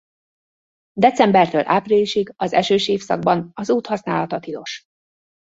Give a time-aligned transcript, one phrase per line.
[0.93, 4.83] Decembertől áprilisig az esős évszakban az út használata tilos.